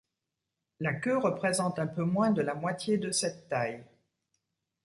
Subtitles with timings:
[0.79, 3.85] La queue représente un peu moins de la moitié de cette taille.